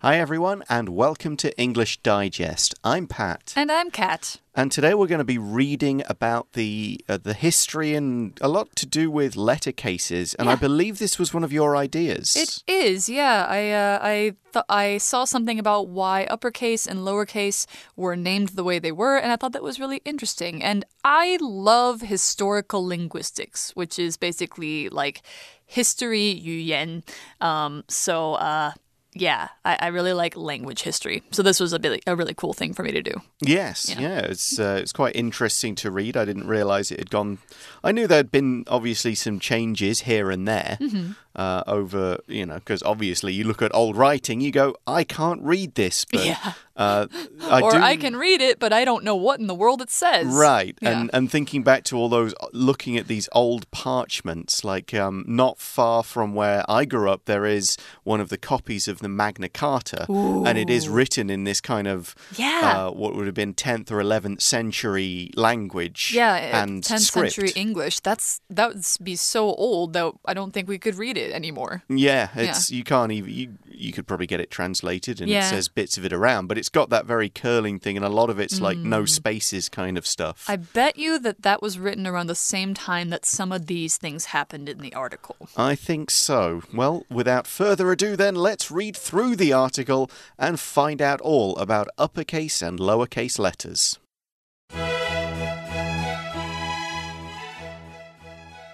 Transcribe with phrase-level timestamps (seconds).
[0.00, 2.74] Hi, everyone, and welcome to English Digest.
[2.84, 3.54] I'm Pat.
[3.56, 4.36] And I'm Kat.
[4.54, 8.76] And today we're going to be reading about the uh, the history and a lot
[8.76, 10.34] to do with letter cases.
[10.34, 12.36] And I believe this was one of your ideas.
[12.36, 13.46] It is, yeah.
[13.48, 17.64] I uh, I thought I saw something about why uppercase and lowercase
[17.96, 20.62] were named the way they were, and I thought that was really interesting.
[20.62, 25.22] And I love historical linguistics, which is basically like
[25.64, 27.02] history 语言.
[27.40, 28.72] Um, so uh,
[29.20, 31.22] yeah, I, I really like language history.
[31.30, 33.12] So this was a really a really cool thing for me to do.
[33.40, 36.16] Yes, yeah, it's uh, it's quite interesting to read.
[36.16, 37.38] I didn't realize it had gone.
[37.82, 41.12] I knew there had been obviously some changes here and there Mm-hmm.
[41.36, 45.42] Uh, over, you know, because obviously you look at old writing, you go, I can't
[45.42, 46.52] read this, but Yeah.
[46.76, 47.06] uh,
[47.42, 47.76] I or do.
[47.78, 50.26] I can read it, but I don't know what in the world it says.
[50.26, 50.98] Right, Yeah.
[51.00, 55.58] and and thinking back to all those, looking at these old parchments, like um, not
[55.58, 59.48] far from where I grew up, there is one of the copies of the Magna
[59.48, 62.86] Carta, and it is written in this kind of Yeah.
[62.86, 67.32] uh, what would have been tenth or eleventh century language, Yeah, and 10th script.
[67.34, 68.00] century English.
[68.00, 71.82] That's that would be so old that I don't think we could read it anymore.
[71.88, 75.68] Yeah, it's you can't even you you could probably get it translated and it says
[75.68, 78.38] bits of it around, but it's got that very curling thing, and a lot of
[78.38, 80.46] it's like no spaces kind of stuff.
[80.46, 80.52] Mm.
[80.52, 83.98] I bet you that that was written around the same time that some of these
[83.98, 85.36] things happened in the article.
[85.56, 86.62] I think so.
[86.72, 91.88] Well, without further ado, then, let's read through the article and find out all about
[91.98, 93.98] uppercase and lowercase letters.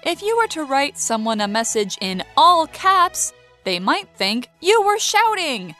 [0.04, 4.82] If you were to write someone a message in all caps, they might think you
[4.82, 5.76] were shouting.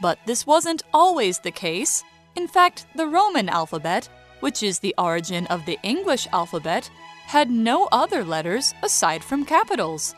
[0.00, 2.04] But this wasn't always the case.
[2.36, 4.08] In fact, the Roman alphabet,
[4.38, 6.88] which is the origin of the English alphabet,
[7.26, 10.14] had no other letters aside from capitals.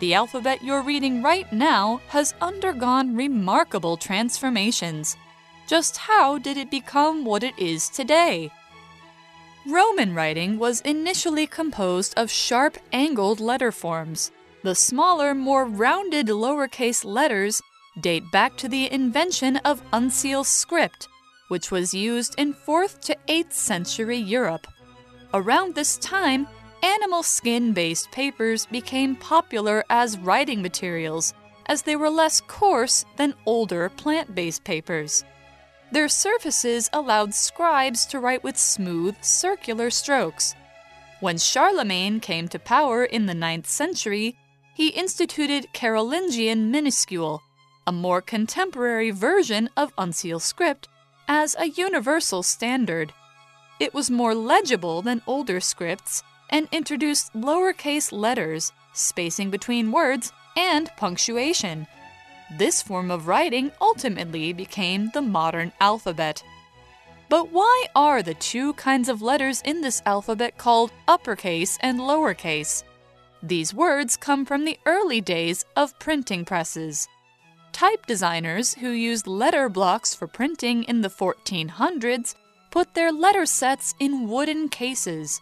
[0.00, 5.16] The alphabet you're reading right now has undergone remarkable transformations.
[5.68, 8.50] Just how did it become what it is today?
[9.68, 14.30] Roman writing was initially composed of sharp angled letter forms.
[14.62, 17.60] The smaller, more rounded lowercase letters
[18.00, 21.08] date back to the invention of uncial script,
[21.48, 24.68] which was used in 4th to 8th century Europe.
[25.34, 26.46] Around this time,
[26.84, 31.34] animal skin based papers became popular as writing materials,
[31.66, 35.24] as they were less coarse than older plant based papers.
[35.92, 40.54] Their surfaces allowed scribes to write with smooth, circular strokes.
[41.20, 44.36] When Charlemagne came to power in the 9th century,
[44.74, 47.40] he instituted Carolingian minuscule,
[47.86, 50.88] a more contemporary version of uncial script,
[51.28, 53.12] as a universal standard.
[53.80, 60.90] It was more legible than older scripts and introduced lowercase letters, spacing between words, and
[60.96, 61.86] punctuation.
[62.50, 66.42] This form of writing ultimately became the modern alphabet.
[67.28, 72.84] But why are the two kinds of letters in this alphabet called uppercase and lowercase?
[73.42, 77.08] These words come from the early days of printing presses.
[77.72, 82.34] Type designers who used letter blocks for printing in the 1400s
[82.70, 85.40] put their letter sets in wooden cases.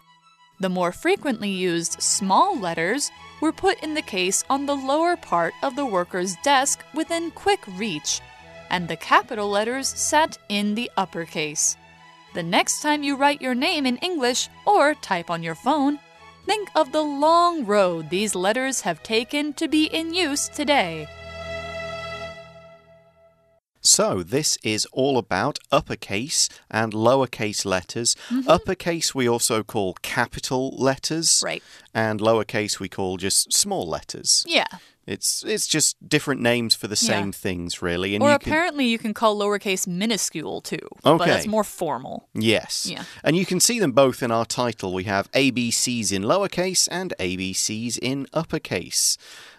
[0.58, 3.10] The more frequently used small letters
[3.44, 7.60] were put in the case on the lower part of the worker's desk within quick
[7.76, 8.22] reach,
[8.70, 11.76] and the capital letters sat in the uppercase.
[12.32, 15.98] The next time you write your name in English or type on your phone,
[16.46, 21.06] think of the long road these letters have taken to be in use today.
[23.86, 28.16] So, this is all about uppercase and lowercase letters.
[28.30, 28.48] Mm-hmm.
[28.48, 31.62] Uppercase we also call capital letters, Right.
[31.92, 34.42] and lowercase we call just small letters.
[34.48, 34.64] Yeah.
[35.06, 37.08] It's it's just different names for the Yeah.
[37.12, 38.14] same things, really.
[38.14, 40.78] And Or you can, apparently you can call lowercase minuscule too.
[41.02, 41.30] But Okay.
[41.30, 42.26] that's more formal.
[42.32, 42.86] Yes.
[42.90, 43.04] Yeah.
[43.22, 44.94] And you can see them both in our title.
[44.94, 49.18] We have ABCs in lowercase and ABCs in uppercase.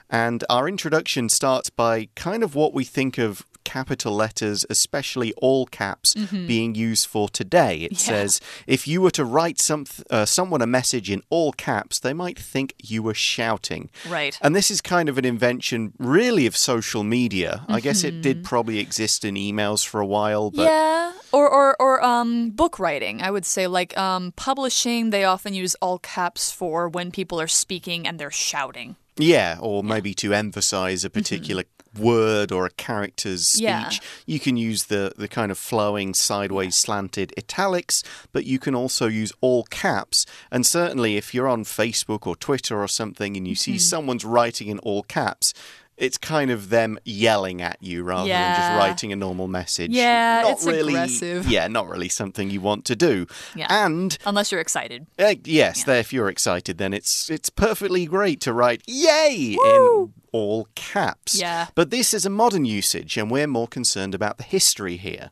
[0.10, 5.66] And our introduction starts by kind of what we think of capital letters, especially all
[5.66, 6.14] caps,
[6.54, 7.76] being used for today.
[7.88, 8.12] It Mm-hmm.
[8.12, 8.18] Yeah.
[8.18, 12.14] says if you were to write some, uh, someone a message in all caps, they
[12.14, 13.90] might think you were shouting.
[14.08, 14.38] Right.
[14.42, 17.66] And this is kind of an invention, really, of social media.
[17.68, 18.22] I guess it Mm-hmm.
[18.22, 22.80] did probably exist in emails for a while, but yeah, or or or um book
[22.80, 23.22] writing.
[23.22, 25.10] I would say like um publishing.
[25.10, 28.96] They often use all caps for when people are speaking and they're shouting.
[29.18, 31.64] Yeah, or maybe to emphasize a particular
[32.00, 33.64] word or a character's speech.
[33.64, 33.90] Yeah.
[34.26, 39.08] You can use the, the kind of flowing, sideways slanted italics, but you can also
[39.08, 40.26] use all caps.
[40.52, 44.68] And certainly, if you're on Facebook or Twitter or something and you see someone's writing
[44.68, 45.54] in all caps,
[45.98, 49.92] it's kind of them yelling at you rather than just writing a normal message.
[49.92, 51.48] Yeah, not it's really, aggressive.
[51.48, 53.28] Yeah, not really something you want to do.
[53.56, 53.68] Yeah.
[53.70, 55.08] And Unless you're excited.
[55.18, 60.14] uh, yes, there, if you're excited, then it's it's perfectly great to write "Yay" in
[60.36, 61.40] all caps.
[61.40, 61.68] Yeah.
[61.76, 65.32] But this is a modern usage, and we're more concerned about the history here.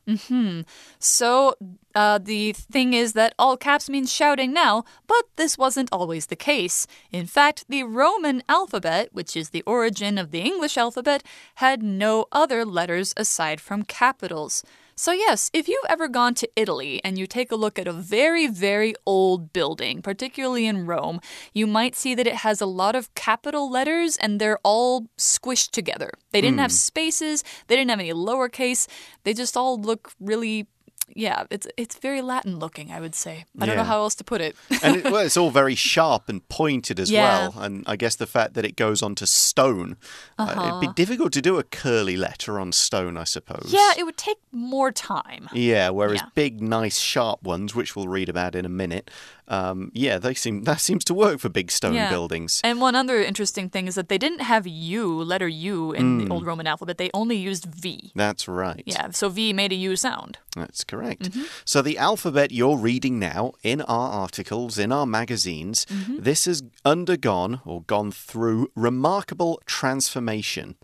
[1.00, 1.56] So,
[1.94, 6.38] uh, the thing is that all caps means shouting now, but this wasn't always the
[6.38, 6.88] case.
[7.12, 11.22] In fact, the Roman alphabet, which is the origin of the English alphabet,
[11.56, 14.64] had no other letters aside from capitals.
[14.96, 17.94] So, yes, if you've ever gone to Italy and you take a look at a
[17.94, 21.20] very, very old building, particularly in Rome,
[21.54, 25.72] you might see that it has a lot of capital letters and they're all squished
[25.72, 26.12] together.
[26.32, 26.76] They didn't have hmm.
[26.76, 28.88] spaces, they didn't have any lowercase,
[29.24, 30.68] they just all look really
[31.16, 33.46] yeah, it's it's very Latin looking, I would say.
[33.60, 34.56] I don't know how else to put it.
[34.84, 37.50] and it, well, it's all very sharp and pointed as Yeah.
[37.50, 37.64] well.
[37.64, 39.98] And I guess the fact that it goes onto stone,
[40.40, 43.74] uh, it'd be difficult to do a curly letter on stone, I suppose.
[43.74, 43.94] Uh-huh.
[43.96, 45.50] yeah, it would take more time.
[45.54, 46.30] Yeah, whereas Yeah.
[46.36, 49.10] big, nice, sharp ones, which we'll read about in a minute,
[49.48, 52.10] um, yeah, they seem that seems to work for big stone Yeah.
[52.10, 52.62] buildings.
[52.64, 56.26] And one other interesting thing is that they didn't have U, letter U, in Hmm.
[56.26, 56.98] the old Roman alphabet.
[56.98, 58.12] They only used V.
[58.16, 58.84] That's right.
[58.86, 60.38] Yeah, so V made a U sound.
[60.56, 61.24] That's correct.
[61.32, 61.44] Mm-hmm.
[61.66, 66.18] So the alphabet you're reading now in our articles, in our magazines, Mm-hmm.
[66.24, 70.76] this has undergone or gone through remarkable transformation.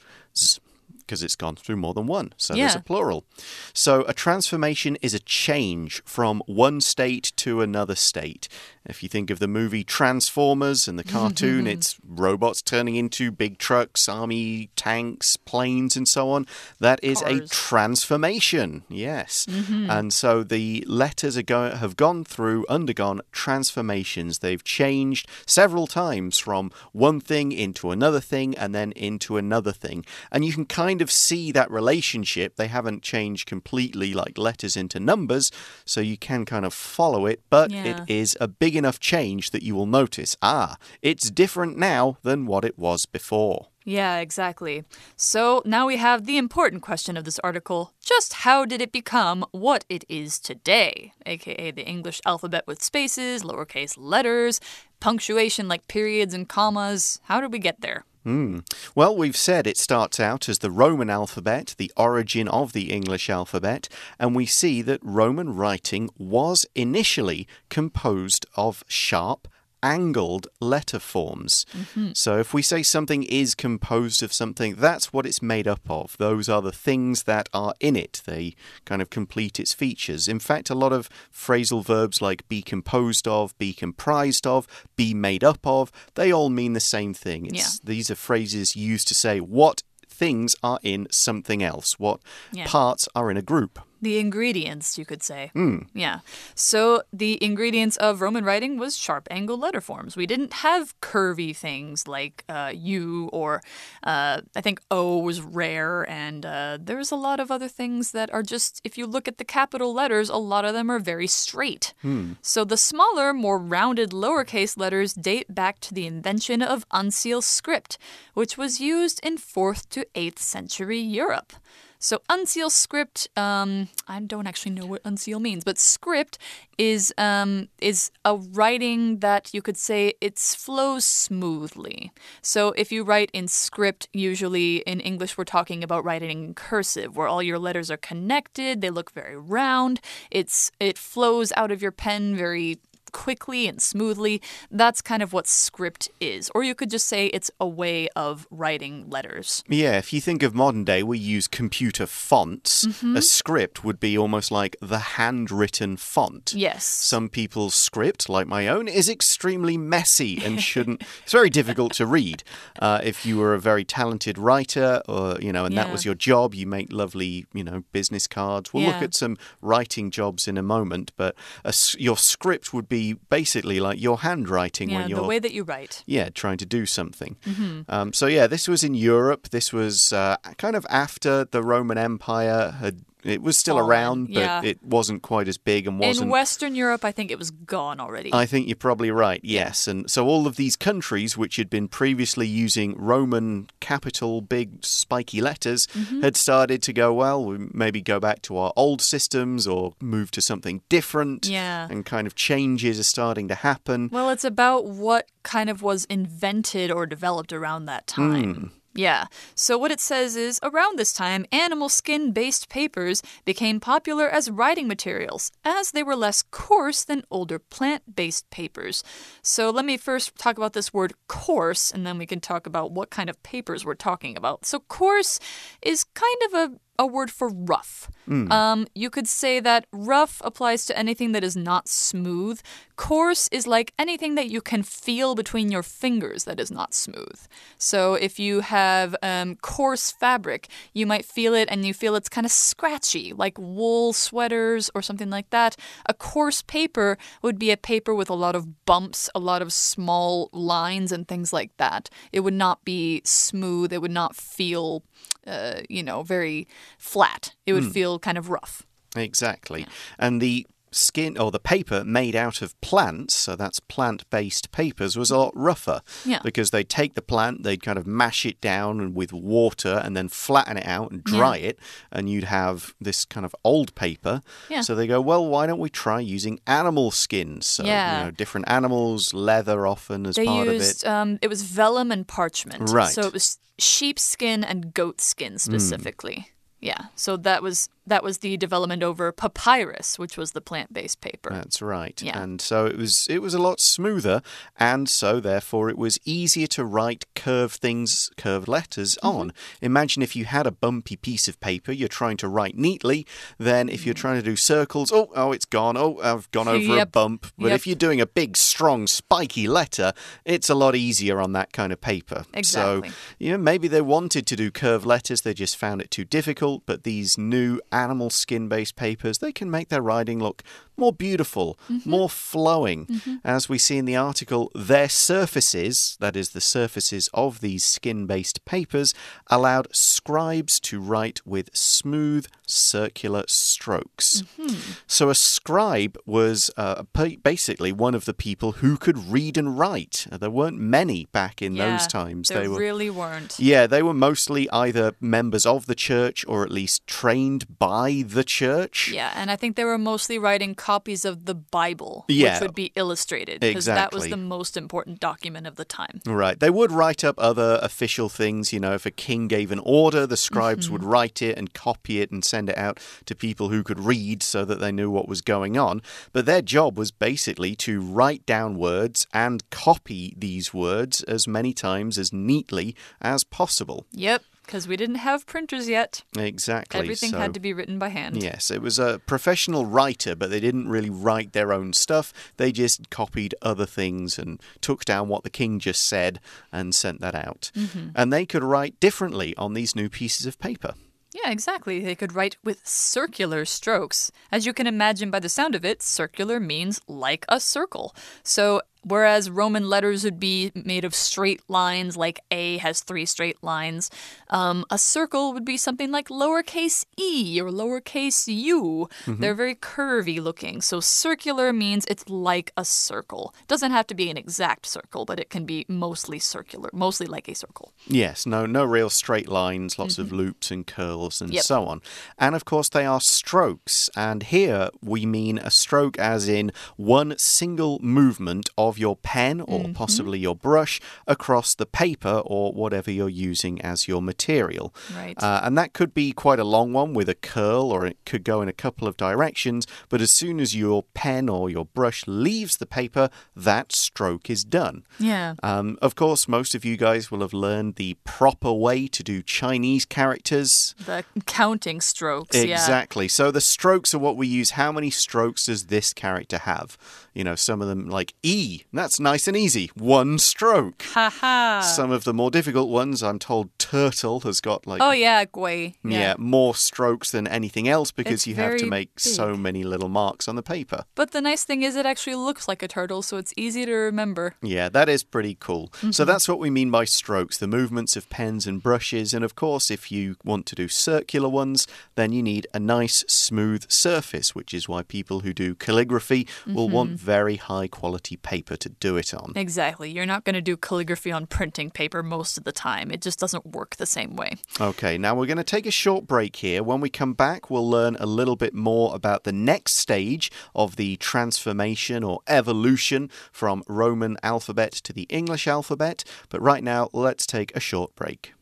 [1.10, 3.26] Because it's gone through more than one, so there's a plural.
[3.74, 8.48] So, a transformation is a change from one state to another state.
[8.90, 13.58] If you think of the movie Transformers and the cartoon, it's robots turning into big
[13.58, 16.46] trucks, army tanks, planes, and so on.
[16.80, 18.84] That is a transformation.
[18.90, 19.46] Yes.
[19.50, 19.90] Mm-hmm.
[19.90, 24.40] And so the letters are go- have gone through, undergone transformations.
[24.40, 30.06] They've changed several times from one thing into another thing and then into another thing.
[30.32, 32.56] And you can kind of see that relationship.
[32.56, 35.52] They haven't changed completely like letters into numbers,
[35.86, 37.84] so you can kind of follow it, but Yeah.
[37.86, 42.48] it is a big enough change that you will notice ah, it's different now than
[42.48, 43.68] what it was before.
[43.86, 44.84] Yeah, exactly.
[45.16, 49.46] So now we have the important question of this article just how did it become
[49.52, 51.14] what it is today?
[51.26, 54.60] AKA the English alphabet with spaces, lowercase letters,
[55.00, 57.20] punctuation like periods and commas.
[57.24, 58.06] How did we get there?
[58.24, 58.60] Hmm.
[58.96, 63.30] Well, we've said it starts out as the Roman alphabet, the origin of the English
[63.30, 63.88] alphabet,
[64.20, 69.48] and we see that Roman writing was initially composed of sharp,
[69.84, 71.66] angled letter forms.
[71.76, 72.10] Mm-hmm.
[72.14, 76.18] So if we say something is composed of something, that's what it's made up of.
[76.18, 78.22] Those are the things that are in it.
[78.26, 78.56] They
[78.86, 80.28] kind of complete its features.
[80.28, 85.14] In fact, a lot of phrasal verbs like be composed of, be comprised of, be
[85.14, 87.46] made up of, they all mean the same thing.
[87.46, 92.20] It's, These are phrases used to say what things are in something else, what
[92.52, 92.66] Yeah.
[92.68, 93.80] parts are in a group.
[94.02, 95.52] The ingredients, you could say.
[95.94, 96.20] Yeah.
[96.56, 100.16] So the ingredients of Roman writing was sharp angled letter forms.
[100.16, 103.62] We didn't have curvy things like uh, U or
[104.04, 108.32] uh, I think O was rare, and uh, there's a lot of other things that
[108.34, 111.28] are just, if you look at the capital letters, a lot of them are very
[111.28, 111.94] straight.
[112.42, 117.98] So the smaller, more rounded lowercase letters date back to the invention of uncial script,
[118.34, 121.54] which was used in 4th to 8th century Europe.
[122.02, 126.38] So uncial script, um, I don't actually know what uncial means, but script
[126.78, 132.14] is um, is a writing that you could say it flows smoothly.
[132.42, 137.18] So if you write in script, usually in English we're talking about writing in cursive,
[137.18, 140.00] where all your letters are connected, they look very round.
[140.32, 142.80] It's it flows out of your pen very
[143.10, 144.42] quickly and smoothly.
[144.72, 146.50] That's kind of what script is.
[146.56, 149.64] Or you could just say it's a way of writing letters.
[149.68, 152.86] Yeah, if you think of modern day, we use computer fonts.
[152.86, 153.18] Mm-hmm.
[153.18, 156.54] A script would be almost like the handwritten font.
[156.56, 156.86] Yes.
[156.86, 161.02] Some people's script, like my own, is extremely messy and shouldn't.
[161.24, 162.44] it's very difficult to read.
[162.80, 166.16] Uh, if you were a very talented writer, or you know, and that was your
[166.16, 168.74] job, you make lovely, you know, business cards.
[168.74, 171.36] We'll look at some writing jobs in a moment, but
[171.66, 172.99] a your script would be
[173.30, 176.04] basically like your handwriting Yeah, when you're the way that you write.
[176.06, 177.36] yeah, trying to do something.
[177.46, 177.82] Mm-hmm.
[177.90, 179.50] Um, so yeah, this was in Europe.
[179.50, 183.02] This was uh, kind of after the Roman Empire had.
[183.24, 184.62] It was still Fallen, around, but yeah.
[184.64, 186.26] it wasn't quite as big and wasn't.
[186.26, 188.30] In Western Europe, I think it was gone already.
[188.34, 189.88] I think you're probably right, yes.
[189.90, 195.42] And so all of these countries, which had been previously using Roman capital, big spiky
[195.42, 196.22] letters, Mm-hmm.
[196.22, 200.32] had started to go, well, we maybe go back to our old systems or move
[200.32, 201.48] to something different.
[201.48, 201.88] Yeah.
[201.90, 204.10] And kind of changes are starting to happen.
[204.12, 208.54] well, it's about what kind of was invented or developed around that time.
[208.54, 208.66] Hmm.
[209.00, 209.28] Yeah.
[209.56, 214.52] So what it says is around this time, animal skin based papers became popular as
[214.52, 219.02] writing materials, as they were less coarse than older plant based papers.
[219.42, 222.92] So let me first talk about this word coarse, and then we can talk about
[222.92, 224.66] what kind of papers we're talking about.
[224.66, 225.40] So, coarse
[225.82, 228.12] is kind of a a word for rough.
[228.26, 228.52] Hmm.
[228.52, 232.62] Um, you could say that rough applies to anything that is not smooth.
[232.98, 237.40] Coarse is like anything that you can feel between your fingers that is not smooth.
[237.78, 242.28] So if you have um, coarse fabric, you might feel it and you feel it's
[242.28, 245.78] kind of scratchy, like wool sweaters or something like that.
[246.06, 249.72] A coarse paper would be a paper with a lot of bumps, a lot of
[249.72, 252.10] small lines, and things like that.
[252.34, 253.94] It would not be smooth.
[253.94, 255.04] It would not feel,
[255.48, 257.54] uh, you know, very flat.
[257.66, 258.84] It would feel kind of rough.
[259.16, 259.86] Exactly.
[260.18, 265.16] And the skin or the paper made out of plants, so that's plant based papers,
[265.16, 266.02] was a lot rougher.
[266.26, 266.40] Yeah.
[266.44, 270.18] Because they'd take the plant, they'd kind of mash it down and with water and
[270.18, 271.78] then flatten it out and dry it,
[272.12, 274.42] and you'd have this kind of old paper.
[274.68, 274.82] Yeah.
[274.82, 277.68] So they go, well, why don't we try using animal skins?
[277.68, 278.18] So, Yeah.
[278.20, 281.14] you know, different animals, leather often as They part used of it.
[281.14, 282.90] um, it was vellum and parchment.
[282.90, 283.14] Right.
[283.14, 285.58] So it was sheepskin and goat skin Hmm.
[285.58, 286.48] specifically.
[286.80, 287.08] Yeah.
[287.16, 291.50] So that was that was the development over papyrus, which was the plant-based paper.
[291.52, 292.22] That's right.
[292.22, 292.42] Yeah.
[292.42, 294.42] And so it was it was a lot smoother
[294.78, 299.28] and so therefore it was easier to write curved things, curved letters Mm-hmm.
[299.40, 299.54] on.
[299.82, 303.26] Imagine if you had a bumpy piece of paper you're trying to write neatly,
[303.58, 305.96] then if you're trying to do circles, oh oh it's gone.
[305.98, 307.48] Oh, I've gone over a bump.
[307.58, 307.76] But Yep.
[307.76, 310.14] if you're doing a big strong spiky letter,
[310.46, 312.46] it's a lot easier on that kind of paper.
[312.54, 313.10] Exactly.
[313.10, 316.26] So, you know, maybe they wanted to do curved letters, they just found it too
[316.26, 320.64] difficult, but these new animal skin based papers, they can make their writing look
[321.00, 322.10] more beautiful, Mm-hmm.
[322.10, 323.22] more flowing.
[323.44, 328.26] As we see in the article, their surfaces, that is, the surfaces of these skin
[328.28, 329.14] based papers,
[329.48, 334.44] allowed scribes to write with smooth, circular strokes.
[334.60, 334.76] Mm-hmm.
[335.08, 337.04] So a scribe was uh,
[337.44, 340.28] basically one of the people who could read and write.
[340.32, 342.50] There weren't many back in yeah, those times.
[342.50, 343.60] There they were really weren't.
[343.60, 348.44] yeah, they were mostly either members of the church or at least trained by the
[348.44, 349.10] church.
[349.12, 352.54] Yeah, and I think they were mostly writing copies of the Bible, Yeah.
[352.54, 356.20] which would be illustrated because that was the most important document of the time.
[356.26, 356.60] Right.
[356.60, 358.74] They would write up other official things.
[358.74, 361.12] You know, if a king gave an order, the scribes would mm-hmm.
[361.12, 364.66] write it and copy it and send it out to people who could read so
[364.66, 366.02] that they knew what was going on.
[366.34, 371.72] But their job was basically to write down words and copy these words as many
[371.72, 374.08] times as neatly as possible.
[374.12, 376.22] Yep, because we didn't have printers yet.
[376.38, 377.00] Exactly.
[377.00, 378.44] Everything so- had to be written by hand.
[378.44, 382.32] Yes, it was a professional writer, but they didn't really write their own stuff.
[382.58, 386.40] They just copied other things and took down what the king just said
[386.72, 387.72] and sent that out.
[387.76, 388.10] Mm-hmm.
[388.14, 390.94] And they could write differently on these new pieces of paper.
[391.34, 392.00] Yeah, exactly.
[392.00, 394.32] They could write with circular strokes.
[394.52, 398.16] As you can imagine by the sound of it, circular means like a circle.
[398.44, 403.62] So, whereas Roman letters would be made of straight lines, like A has three straight
[403.64, 404.10] lines,
[404.50, 409.10] um, a circle would be something like lowercase e or lowercase u.
[409.28, 410.82] They're very curvy looking.
[410.82, 413.54] So, circular means it's like a circle.
[413.62, 417.28] It Doesn't have to be an exact circle, but it can be mostly circular, mostly
[417.28, 417.94] like a circle.
[418.08, 421.64] Yes, no, no real straight lines, lots of loops and curls and Yep.
[421.64, 422.02] so on.
[422.38, 424.10] And of course, they are strokes.
[424.16, 429.90] And here we mean a stroke as in one single movement of your pen or
[429.94, 434.94] possibly your brush across the paper or whatever you're using as your material.
[435.16, 435.42] Right.
[435.42, 438.44] Uh, and that could be quite a long one with a curl, or it could
[438.44, 439.86] go in a couple of directions.
[440.10, 444.64] But as soon as your pen or your brush leaves the paper, that stroke is
[444.64, 445.04] done.
[445.20, 445.56] Yeah.
[445.62, 449.42] Um, of course, most of you guys will have learned the proper way to do
[449.42, 450.96] Chinese characters.
[451.06, 452.56] The counting strokes.
[452.56, 452.74] Yeah.
[452.74, 453.28] Exactly.
[453.28, 454.72] So the strokes are what we use.
[454.72, 456.98] How many strokes does this character have?
[457.34, 458.79] You know, some of them like E.
[458.94, 459.92] That's nice and easy.
[459.96, 461.02] One stroke.
[461.04, 461.82] Haha.
[461.82, 465.96] Some of the more difficult ones, I'm told turtle has got like Oh yeah, Gui.
[466.04, 466.36] yeah.
[466.38, 470.48] more strokes than anything else because It's you have to make so many little marks
[470.48, 471.06] on the paper.
[471.16, 473.94] But the nice thing is it actually looks like a turtle, so it's easy to
[473.94, 474.56] remember.
[474.62, 475.90] Yeah, that is pretty cool.
[475.98, 476.12] Mm-hmm.
[476.12, 479.34] So that's what we mean by strokes, the movements of pens and brushes.
[479.34, 483.24] And of course, if you want to do circular ones, then you need a nice
[483.28, 486.96] smooth surface, which is why people who do calligraphy will Mm-hmm.
[486.96, 489.54] want very high quality paper to do it on.
[489.56, 490.12] Exactly.
[490.12, 493.12] You're not going to do calligraphy on printing paper most of the time.
[493.12, 494.58] It just doesn't work the same way.
[494.80, 496.84] Okay, now we're going to take a short break here.
[496.84, 500.96] When we come back, we'll learn a little bit more about the next stage of
[500.96, 506.24] the transformation or evolution from Roman alphabet to the English alphabet.
[506.50, 508.54] But right now, let's take a short break.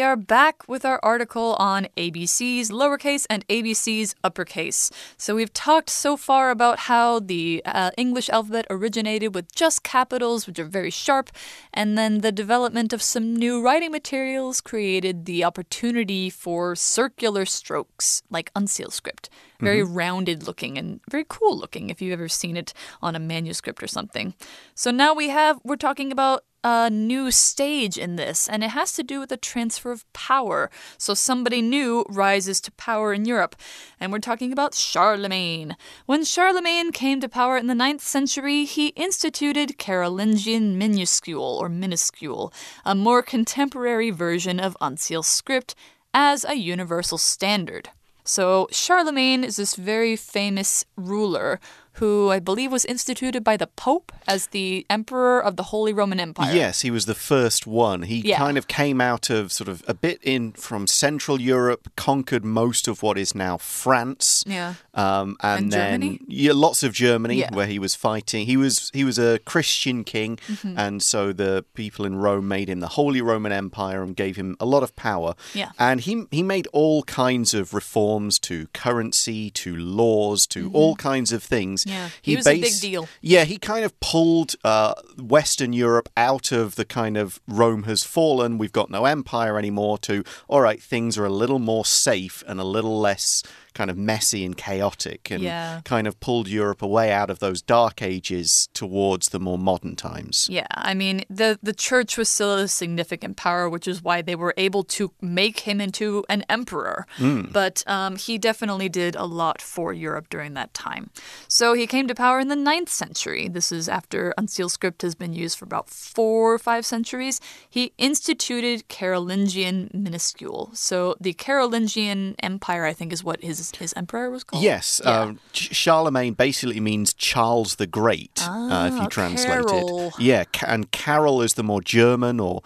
[0.00, 4.90] Are back with our article on ABCs lowercase and ABCs uppercase.
[5.18, 10.46] So we've talked so far about how the uh, English alphabet originated with just capitals,
[10.46, 11.28] which are very sharp,
[11.74, 18.22] and then the development of some new writing materials created the opportunity for circular strokes,
[18.30, 19.28] like uncial script.
[19.60, 19.98] Very mm -hmm.
[19.98, 22.72] rounded looking and very cool looking if you've ever seen it
[23.02, 24.34] on a manuscript or something.
[24.74, 28.92] So now we have, we're talking about a new stage in this, and it has
[28.92, 30.70] to do with the transfer of power.
[30.96, 33.56] So somebody new rises to power in Europe,
[34.00, 35.76] and we're talking about Charlemagne.
[36.06, 42.52] When Charlemagne came to power in the 9th century, he instituted Carolingian minuscule or minuscule,
[42.84, 45.74] a more contemporary version of uncial script,
[46.14, 47.90] as a universal standard.
[48.24, 51.60] So Charlemagne is this very famous ruler
[51.98, 56.20] who I believe was instituted by the Pope as the Emperor of the Holy Roman
[56.20, 56.54] Empire.
[56.54, 58.02] Yes, he was the first one.
[58.02, 58.38] He yeah.
[58.38, 62.86] kind of came out of sort of a bit in from Central Europe, conquered most
[62.86, 64.44] of what is now France.
[64.46, 64.74] Yeah.
[64.94, 66.20] Um, and, and, then Germany?
[66.28, 67.54] yeah, lots of Germany yeah.
[67.54, 68.46] where he was fighting.
[68.46, 70.78] He was he was a Christian king, mm -hmm.
[70.78, 74.56] and so the people in Rome made him the Holy Roman Empire and gave him
[74.60, 75.34] a lot of power.
[75.54, 75.70] Yeah.
[75.78, 80.78] And he he made all kinds of reforms to currency, to laws, to mm -hmm.
[80.78, 83.08] all kinds of things yeah, he, he was based, a big deal.
[83.20, 88.04] Yeah, he kind of pulled uh, Western Europe out of the kind of Rome has
[88.04, 92.42] fallen, we've got no empire anymore, to all right, things are a little more safe
[92.46, 93.42] and a little less
[93.78, 95.80] kind of messy and chaotic and yeah.
[95.84, 100.48] kind of pulled Europe away out of those dark ages towards the more modern times.
[100.50, 104.34] Yeah, I mean, the, the church was still a significant power, which is why they
[104.34, 107.06] were able to make him into an emperor.
[107.18, 107.52] Mm.
[107.52, 111.10] But um, he definitely did a lot for Europe during that time.
[111.46, 113.46] So he came to power in the 9th century.
[113.46, 117.40] This is after uncial script has been used for about four or five centuries.
[117.70, 120.70] He instituted Carolingian minuscule.
[120.74, 124.62] So the Carolingian Empire, I think, is what his his, emperor was called?
[124.62, 125.00] Yes.
[125.04, 125.20] Yeah.
[125.20, 130.08] Um, Charlemagne basically means Charles the Great, ah, uh, if you ah, translate Carol.
[130.08, 130.20] it.
[130.20, 132.62] Yeah, and Carol is the more German or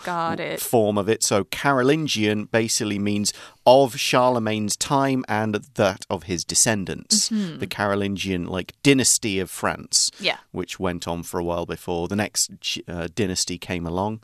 [0.59, 1.23] form of it.
[1.23, 3.33] So Carolingian basically means
[3.65, 7.29] of Charlemagne's time and that of his descendants.
[7.31, 7.59] Mm -hmm.
[7.59, 10.39] The Carolingian like dynasty of France, yeah.
[10.51, 12.51] which went on for a while before the next
[12.89, 14.21] uh, dynasty came along.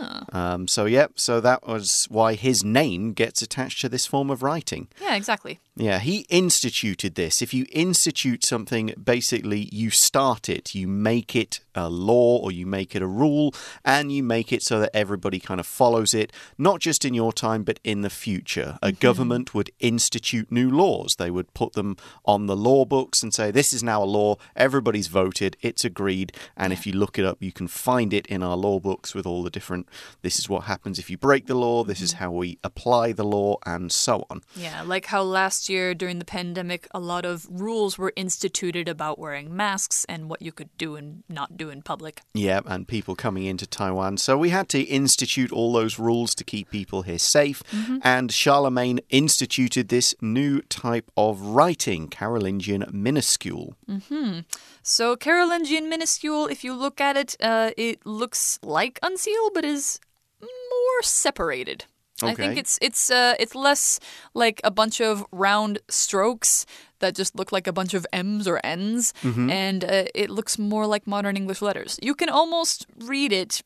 [0.00, 0.22] Oh.
[0.32, 4.42] Um, so, yep, so that was why his name gets attached to this form of
[4.42, 4.88] writing.
[5.00, 5.58] Yeah, exactly.
[5.78, 7.40] Yeah, he instituted this.
[7.40, 12.66] If you institute something, basically you start it, you make it a law or you
[12.66, 16.32] make it a rule, and you make it so that everybody kind of follows it,
[16.58, 18.76] not just in your time, but in the future.
[18.82, 18.98] A mm-hmm.
[18.98, 21.14] government would institute new laws.
[21.14, 24.34] They would put them on the law books and say, this is now a law,
[24.56, 28.42] everybody's voted, it's agreed, and if you look it up, you can find it in
[28.42, 29.88] our law books with all the different
[30.22, 32.24] this is what happens if you break the law, this is mm-hmm.
[32.24, 34.42] how we apply the law, and so on.
[34.56, 39.18] Yeah, like how last year during the pandemic, a lot of rules were instituted about
[39.18, 42.20] wearing masks and what you could do and not do in public.
[42.34, 44.18] Yeah, and people coming into Taiwan.
[44.18, 47.62] So we had to institute all those rules to keep people here safe.
[47.72, 47.98] Mm -hmm.
[48.02, 53.74] And Charlemagne instituted this new type of writing, Carolingian minuscule.
[53.86, 54.44] Mm -hmm.
[54.82, 60.00] So Carolingian minuscule, if you look at it, uh, it looks like uncial, but is
[60.40, 61.84] more separated.
[62.22, 62.32] Okay.
[62.32, 64.00] I think it's it's uh it's less
[64.34, 66.66] like a bunch of round strokes
[66.98, 69.50] that just look like a bunch of M's or N's, mm -hmm.
[69.50, 71.98] and uh, it looks more like modern English letters.
[72.02, 73.62] You can almost read it,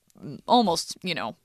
[0.46, 1.36] almost you know,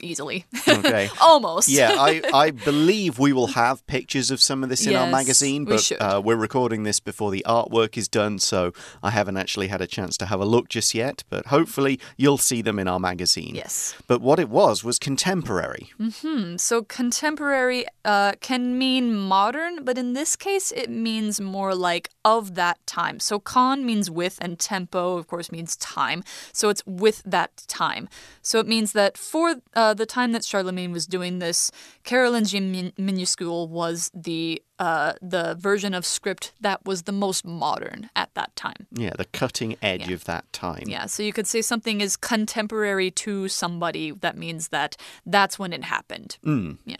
[0.00, 0.44] easily.
[0.68, 1.08] Okay.
[1.20, 1.68] Almost.
[1.68, 5.10] yeah, I, I believe we will have pictures of some of this in yes, our
[5.10, 9.36] magazine, but we uh, we're recording this before the artwork is done, so I haven't
[9.36, 12.78] actually had a chance to have a look just yet, but hopefully you'll see them
[12.78, 13.54] in our magazine.
[13.54, 13.94] Yes.
[14.06, 15.90] But what it was was contemporary.
[15.98, 16.58] Mm -hmm.
[16.58, 22.54] So contemporary uh, can mean modern, but in this case it means more like of
[22.54, 23.18] that time.
[23.20, 26.22] So con means with, and tempo, of course, means time.
[26.52, 28.08] So it's with that time.
[28.42, 31.70] So it means that for uh, the time that Charlemagne was doing this,
[32.04, 38.34] Carolingian minuscule was the uh, the version of script that was the most modern at
[38.34, 38.88] that time.
[38.90, 40.14] Yeah, the cutting edge yeah.
[40.14, 40.82] of that time.
[40.88, 44.10] Yeah, so you could say something is contemporary to somebody.
[44.10, 46.36] That means that that's when it happened.
[46.44, 46.78] Mm.
[46.84, 46.96] Yeah.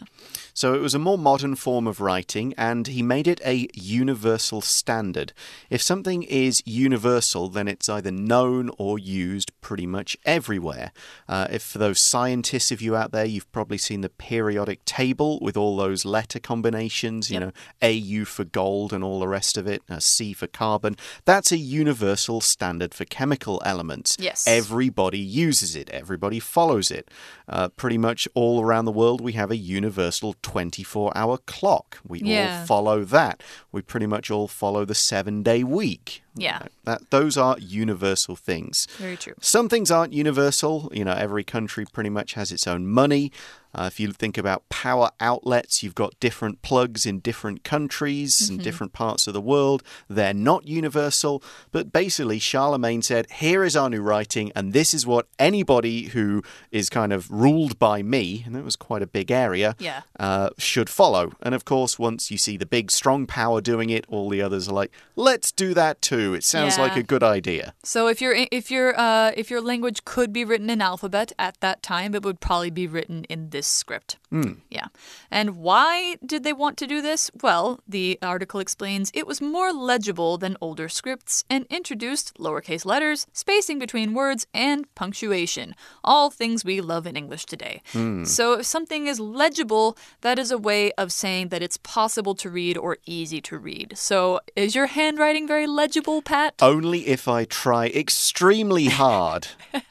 [0.53, 4.61] So it was a more modern form of writing, and he made it a universal
[4.61, 5.33] standard.
[5.69, 10.93] If something is universal, then it's either known or used pretty much everywhere.
[11.27, 15.37] Uh, if for those scientists of you out there, you've probably seen the periodic table
[15.41, 17.43] with all those letter combinations, you yep.
[17.43, 20.95] know, AU for gold and all the rest of it, C for carbon.
[21.25, 24.15] That's a universal standard for chemical elements.
[24.19, 24.47] Yes.
[24.47, 27.09] Everybody uses it, everybody follows it.
[27.47, 31.99] Uh, pretty much all around the world, we have a universal 24 hour clock.
[32.07, 32.59] We Yeah.
[32.61, 33.43] all follow that.
[33.71, 36.23] We pretty much all follow the seven day week.
[36.35, 36.63] Yeah.
[36.85, 38.87] That, those are universal things.
[38.97, 39.33] Very true.
[39.41, 40.89] Some things aren't universal.
[40.93, 43.31] You know, every country pretty much has its own money.
[43.75, 48.61] Uh, if you think about power outlets, you've got different plugs in different countries and
[48.61, 49.83] different parts of the world.
[50.07, 51.41] They're not universal.
[51.71, 56.43] But basically, Charlemagne said, Here is our new writing, and this is what anybody who
[56.71, 60.01] is kind of ruled by me, and that was quite a big area, Yeah.
[60.19, 61.33] uh, should follow.
[61.41, 64.67] And of course, once you see the big, strong power doing it, all the others
[64.69, 66.33] are like, Let's do that too.
[66.33, 67.73] It sounds like a good idea.
[67.83, 71.59] So if your if your uh, if your language could be written in alphabet at
[71.61, 74.17] that time, it would probably be written in this script.
[74.29, 74.53] Hmm.
[74.69, 74.87] Yeah.
[75.29, 77.29] And why did they want to do this?
[77.41, 83.27] Well, the article explains it was more legible than older scripts and introduced lowercase letters,
[83.33, 85.75] spacing between words, and punctuation.
[86.03, 87.81] All things we love in English today.
[87.91, 88.23] Hmm.
[88.23, 92.49] So if something is legible, that is a way of saying that it's possible to
[92.49, 93.97] read or easy to read.
[93.97, 96.55] So is your handwriting very legible, Pat?
[96.61, 99.47] Only if I try extremely hard.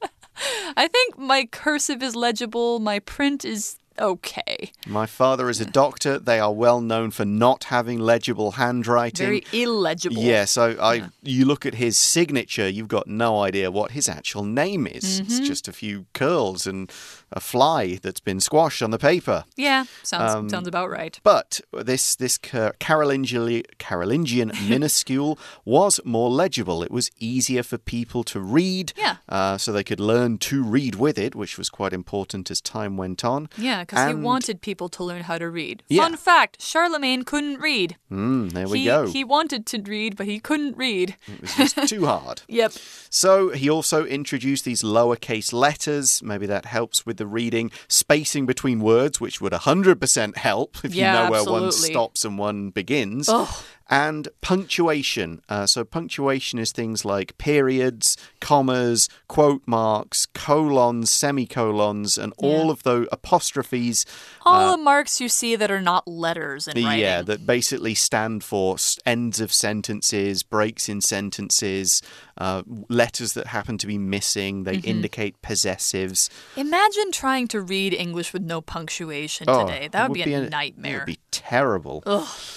[0.77, 4.73] I think my cursive is legible, my print is okay.
[4.87, 6.19] My father is a doctor.
[6.19, 9.27] They are well known for not having legible handwriting.
[9.27, 10.17] Very illegible.
[10.23, 14.45] Yeah, so I you look at his signature, you've got no idea what his actual
[14.45, 15.21] name is.
[15.21, 15.45] It's Mm-hmm.
[15.45, 16.91] just a few curls and
[17.33, 19.45] a fly that's been squashed on the paper.
[19.57, 21.19] Yeah, sounds Um, sounds about right.
[21.23, 26.83] But this this Car- Carolingian, Carolingian minuscule was more legible.
[26.83, 29.17] It was easier for people to read, Yeah.
[29.29, 32.97] uh, so they could learn to read with it, which was quite important as time
[32.97, 33.49] went on.
[33.57, 35.83] Yeah, because he wanted people to learn how to read.
[35.89, 36.03] Yeah.
[36.03, 37.97] Fun fact Charlemagne couldn't read.
[38.11, 39.07] Mm, there we he, go.
[39.07, 41.17] He wanted to read, but he couldn't read.
[41.27, 42.43] It was just too hard.
[42.49, 42.73] Yep.
[43.11, 46.23] So he also introduced these lowercase letters.
[46.23, 47.71] Maybe that helps with the reading.
[47.89, 52.39] Spacing between words, which would 100% help if Yeah, you know where one stops and
[52.39, 53.29] one begins.
[53.29, 53.65] Oh.
[53.93, 55.43] And punctuation.
[55.51, 62.85] Uh, so punctuation is things like periods, commas, quote marks, colons, semicolons, and all of
[62.85, 64.07] the apostrophes.
[64.47, 67.01] All the marks you see that are not letters in writing.
[67.01, 72.01] Yeah, that basically stand for ends of sentences, breaks in sentences,
[72.39, 74.65] uh, letters that happen to be missing.
[74.65, 74.89] They Mm-hmm.
[74.89, 76.31] indicate possessives.
[76.57, 79.89] Imagine trying to read English with no punctuation Oh, today.
[79.93, 80.93] That it would, be a nightmare.
[80.93, 82.03] It would be terrible.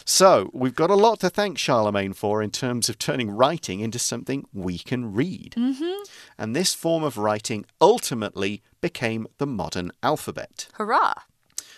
[0.06, 3.98] So, we've got a lot to thank Charlemagne for in terms of turning writing into
[3.98, 5.56] something we can read.
[5.58, 6.04] Mm-hmm.
[6.38, 10.68] And this form of writing ultimately became the modern alphabet.
[10.74, 11.16] Hurrah!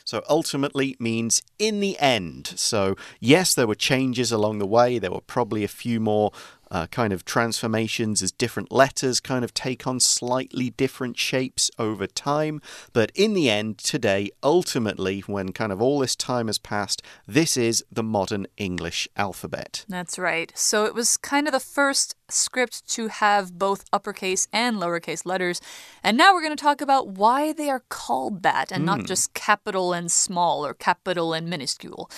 [0.04, 2.54] So ultimately means in the end.
[2.56, 5.00] So, yes, there were changes along the way.
[5.00, 6.32] There were probably a few more
[6.70, 12.08] uh, kind of transformations as different letters kind of take on slightly different shapes over
[12.08, 12.62] time.
[12.94, 17.56] But in the end, today, ultimately, when kind of all this time has passed, this
[17.58, 19.86] is the modern English alphabet.
[19.88, 20.52] That's right.
[20.56, 25.62] So it was kind of the first script to have both uppercase and lowercase letters.
[26.04, 29.34] And now we're going to talk about why they are called that and not just
[29.34, 32.10] capital and small or capital and minuscule.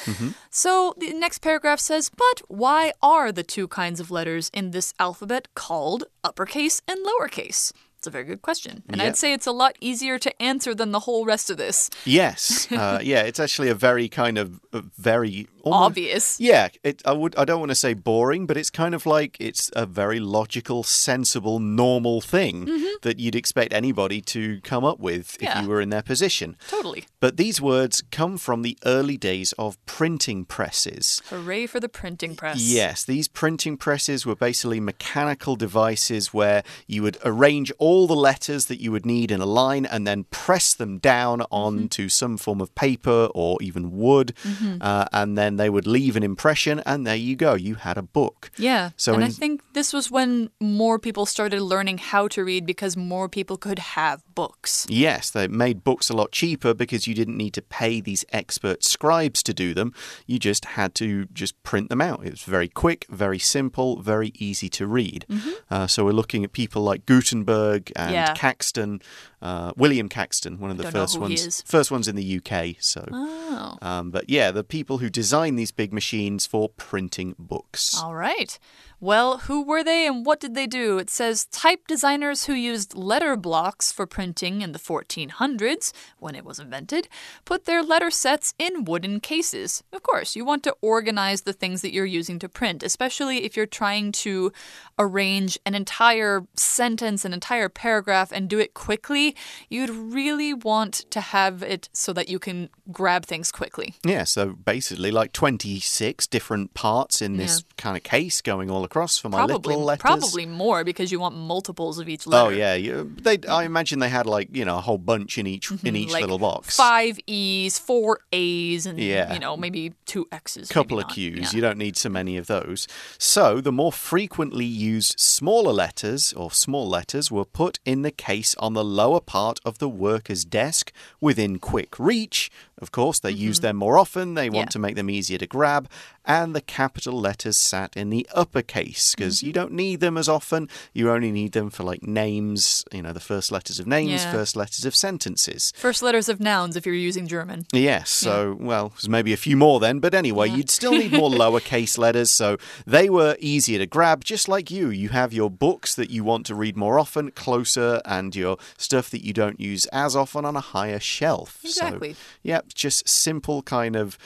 [0.50, 4.94] So the next paragraph says, But why are the two kinds of letters in this
[5.00, 7.72] alphabet called uppercase and lowercase?
[7.98, 8.84] It's a very good question.
[8.88, 9.08] And Yep.
[9.08, 11.90] I'd say it's a lot easier to answer than the whole rest of this.
[12.06, 14.62] Yes, uh, yeah, it's actually a very kind of
[14.98, 16.40] very almost- Obvious.
[16.40, 17.36] Yeah, it, I would.
[17.38, 20.84] I don't want to say boring, but it's kind of like it's a very logical,
[20.84, 22.88] sensible, normal thing mm-hmm.
[23.02, 25.62] that you'd expect anybody to come up with if Yeah.
[25.62, 26.56] you were in their position.
[26.68, 27.06] Totally.
[27.20, 31.22] But these words come from the early days of printing presses.
[31.30, 32.62] Hooray for the printing press.
[32.62, 38.66] Yes, these printing presses were basically mechanical devices where you would arrange all the letters
[38.66, 41.54] that you would need in a line and then press them down mm-hmm.
[41.54, 44.78] onto some form of paper or even wood, mm-hmm.
[44.82, 48.02] uh, and then they would leave an impression, and there you go, you had a
[48.02, 48.52] book.
[48.58, 48.92] Yeah.
[48.98, 52.98] So and I think this was when more people started learning how to read because
[52.98, 54.86] more people could have books.
[54.90, 58.84] Yes, they made books a lot cheaper because you didn't need to pay these expert
[58.84, 59.94] scribes to do them.
[60.26, 62.26] You just had to just print them out.
[62.26, 65.26] It was very quick, very simple, very easy to read.
[65.70, 68.14] Uh, so we're looking at people like Gutenberg and.
[68.14, 68.34] Yeah.
[68.34, 69.02] Caxton,
[69.42, 71.62] uh, William Caxton, one of the first ones.
[71.66, 72.76] First ones in the UK.
[72.80, 73.78] So, Oh.
[73.82, 78.00] um, but yeah, the people who designed these big machines for printing books.
[78.02, 78.58] All right.
[79.02, 80.98] Well, who were they and what did they do?
[80.98, 86.46] It says type designers who used letter blocks for printing in the 1400s, when it
[86.46, 87.08] was invented,
[87.46, 89.84] put their letter sets in wooden cases.
[89.92, 93.58] Of course, you want to organize the things that you're using to print, especially if
[93.58, 94.52] you're trying to
[94.98, 99.36] arrange an entire sentence, an entire paragraph, and do it quickly.
[99.70, 103.96] You'd really want to have it so that you can grab things quickly.
[104.04, 107.74] Yeah, so basically, like 26 different parts in this Yeah.
[107.78, 110.02] kind of case going all across for my Probably, little letters.
[110.02, 112.48] probably more because you want multiples of each oh, letter.
[112.48, 113.38] Oh yeah, you, they.
[113.48, 116.14] I imagine they had like you know a whole bunch in each in each Mm-hmm.
[116.14, 116.76] like little box.
[116.76, 119.34] Five E's, four A's, and Yeah.
[119.34, 120.70] you know maybe two X's.
[120.70, 121.08] couple of.
[121.10, 121.40] Q's.
[121.40, 121.56] Yeah.
[121.56, 122.88] You don't need so many of those.
[123.18, 128.56] So the more frequently used smaller letters or small letters were put in the case
[128.66, 132.52] on the lower part of the worker's desk within quick reach.
[132.82, 134.36] Of course, they use them more often.
[134.36, 134.60] They want Mm-hmm.
[134.60, 134.66] Yeah.
[134.78, 135.90] to make them easier to grab.
[136.26, 139.48] And the capital letters sat in the uppercase because Mm-hmm.
[139.48, 140.70] you don't need them as often.
[140.94, 144.32] You only need them for like names, you know, the first letters of names, Yeah.
[144.32, 145.74] first letters of sentences.
[145.76, 147.66] First letters of nouns if you're using German.
[147.74, 151.30] Yes, so, well, there's maybe a few more then, but anyway, you'd still need more
[151.30, 154.90] lowercase letters, so they were easier to grab, just like you.
[154.90, 159.10] You have your books that you want to read more often, closer, and your stuff
[159.10, 161.60] that you don't use as often on a higher shelf.
[161.64, 162.14] Exactly.
[162.14, 164.18] So, yeah, just simple kind of,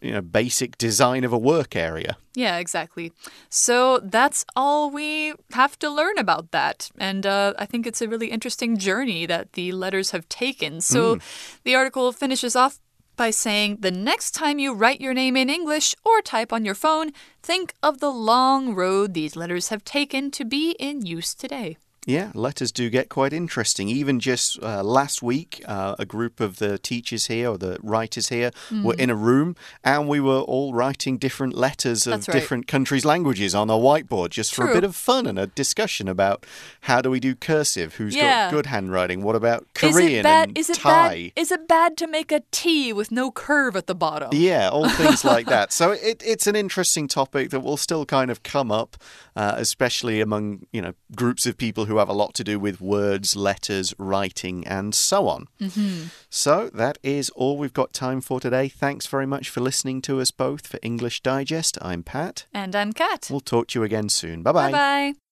[0.00, 2.16] you know, basic design of a work area.
[2.34, 3.12] Yeah, exactly.
[3.48, 6.90] So that's all we have to learn about that.
[6.98, 10.80] And uh, I think it's a really interesting journey that the letters have taken.
[10.80, 11.18] So
[11.64, 12.78] the article finishes off
[13.16, 16.74] by saying the next time you write your name in English or type on your
[16.74, 17.10] phone,
[17.42, 21.76] think of the long road these letters have taken to be in use today.
[22.10, 23.88] Yeah, letters do get quite interesting.
[23.88, 28.28] Even just uh, last week, uh, a group of the teachers here or the writers
[28.28, 28.50] here
[28.84, 29.00] were Hmm.
[29.00, 32.34] in a room and we were all writing different letters of right.
[32.36, 36.08] different countries' languages on a whiteboard just for a bit of fun and a discussion
[36.08, 36.44] about
[36.82, 38.46] how do we do cursive, who's Yeah.
[38.46, 40.48] got good handwriting, what about is Korean it bad?
[40.48, 41.32] and Is it Thai.
[41.34, 41.40] bad?
[41.42, 44.30] Is it bad to make a T with no curve at the bottom?
[44.32, 45.70] Yeah, all things like that.
[45.80, 48.96] So it, it's an interesting topic that will still kind of come up,
[49.36, 52.80] uh, especially among you know groups of people who have a lot to do with
[52.80, 55.46] words, letters, writing, and so on.
[55.60, 56.06] Mm-hmm.
[56.28, 58.68] So that is all we've got time for today.
[58.68, 61.78] Thanks very much for listening to us both for English Digest.
[61.80, 62.46] I'm Pat.
[62.52, 63.28] And I'm Kat.
[63.30, 64.42] We'll talk to you again soon.
[64.42, 64.70] Bye bye.
[64.70, 65.29] Bye bye.